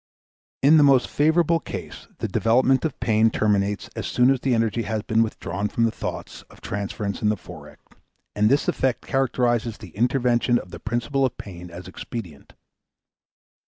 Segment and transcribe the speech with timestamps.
[0.63, 4.81] In the most favorable case the development of pain terminates as soon as the energy
[4.81, 7.77] has been withdrawn from the thoughts of transference in the Forec.,
[8.35, 12.53] and this effect characterizes the intervention of the principle of pain as expedient.